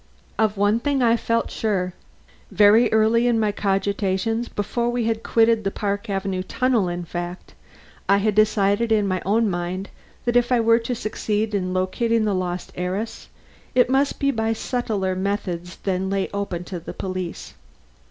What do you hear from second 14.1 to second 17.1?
be by subtler methods than lay open to the